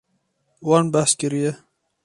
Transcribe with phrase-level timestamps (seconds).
[0.67, 1.51] Wan behs kiriye.